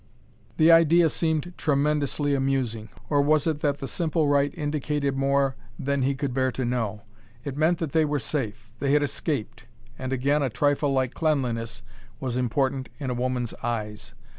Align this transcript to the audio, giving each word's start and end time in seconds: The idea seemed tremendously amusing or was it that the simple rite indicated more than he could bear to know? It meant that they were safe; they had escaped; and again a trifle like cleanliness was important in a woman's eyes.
The 0.57 0.71
idea 0.71 1.11
seemed 1.11 1.53
tremendously 1.59 2.33
amusing 2.33 2.89
or 3.07 3.21
was 3.21 3.45
it 3.45 3.59
that 3.59 3.77
the 3.77 3.87
simple 3.87 4.27
rite 4.27 4.51
indicated 4.57 5.15
more 5.15 5.55
than 5.77 6.01
he 6.01 6.15
could 6.15 6.33
bear 6.33 6.51
to 6.53 6.65
know? 6.65 7.03
It 7.43 7.55
meant 7.55 7.77
that 7.77 7.91
they 7.91 8.03
were 8.03 8.17
safe; 8.17 8.71
they 8.79 8.93
had 8.93 9.03
escaped; 9.03 9.65
and 9.99 10.11
again 10.11 10.41
a 10.41 10.49
trifle 10.49 10.91
like 10.91 11.13
cleanliness 11.13 11.83
was 12.19 12.35
important 12.35 12.89
in 12.99 13.11
a 13.11 13.13
woman's 13.13 13.53
eyes. 13.61 14.15